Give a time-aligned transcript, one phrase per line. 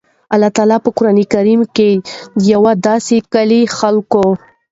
[0.33, 1.89] الله تعالی په قران کريم کي
[2.39, 4.25] د يو داسي کلي خلکو